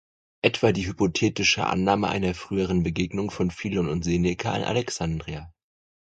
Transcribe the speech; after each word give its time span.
Etwa 0.41 0.71
die 0.71 0.87
hypothetische 0.87 1.67
Annahme 1.67 2.07
einer 2.09 2.33
früheren 2.33 2.81
Begegnung 2.81 3.29
von 3.29 3.51
Philon 3.51 3.87
und 3.87 4.01
Seneca 4.03 4.57
in 4.57 4.63
Alexandria. 4.63 5.53